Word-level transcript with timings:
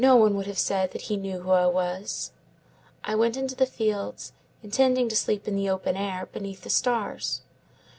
One 0.03 0.33
would 0.35 0.47
have 0.47 0.57
said 0.57 0.93
that 0.93 1.03
he 1.03 1.15
knew 1.15 1.41
who 1.41 1.51
I 1.51 1.67
was. 1.67 2.31
I 3.03 3.13
went 3.13 3.37
into 3.37 3.53
the 3.53 3.67
fields, 3.67 4.33
intending 4.63 5.07
to 5.09 5.15
sleep 5.15 5.47
in 5.47 5.55
the 5.55 5.69
open 5.69 5.95
air, 5.95 6.25
beneath 6.25 6.61
the 6.61 6.71
stars. 6.71 7.43